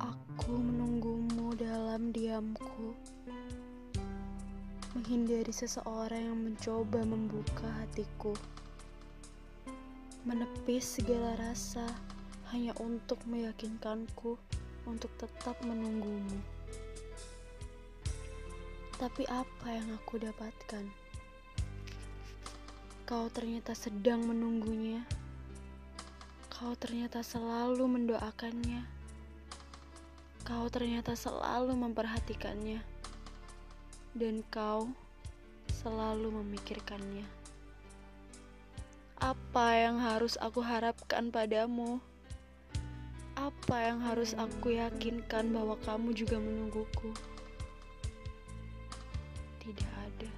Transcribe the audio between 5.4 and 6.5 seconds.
seseorang yang